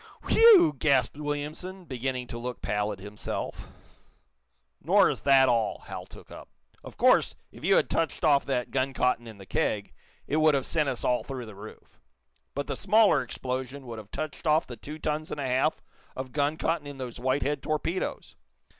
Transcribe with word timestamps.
"Whew!" 0.27 0.73
gasped 0.79 1.15
Williamson, 1.17 1.85
beginning 1.85 2.25
to 2.29 2.39
look 2.39 2.63
pallid 2.63 2.97
himself. 2.97 3.67
"Nor 4.81 5.11
is 5.11 5.21
that 5.21 5.47
all," 5.47 5.83
Hal 5.85 6.07
took 6.07 6.31
up. 6.31 6.49
"Of 6.83 6.97
course, 6.97 7.35
if 7.51 7.63
you 7.63 7.75
had 7.75 7.87
touched 7.87 8.23
off 8.25 8.43
that 8.47 8.71
gun 8.71 8.93
cotton 8.95 9.27
in 9.27 9.37
the 9.37 9.45
keg, 9.45 9.93
it 10.25 10.37
would 10.37 10.55
have 10.55 10.65
sent 10.65 10.89
us 10.89 11.03
all 11.03 11.23
through 11.23 11.45
the 11.45 11.53
roof. 11.53 11.99
But 12.55 12.65
the 12.65 12.75
smaller 12.75 13.21
explosion 13.21 13.85
would 13.85 13.99
have 13.99 14.09
touched 14.09 14.47
off 14.47 14.65
the 14.65 14.75
two 14.75 14.97
tons 14.97 15.29
and 15.29 15.39
a 15.39 15.45
half 15.45 15.83
of 16.15 16.31
gun 16.31 16.57
cotton 16.57 16.87
in 16.87 16.97
those 16.97 17.19
Whitehead 17.19 17.61
torpedoes. 17.61 18.35